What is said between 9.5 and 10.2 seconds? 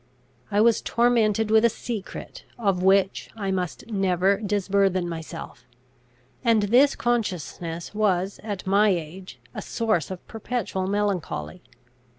a source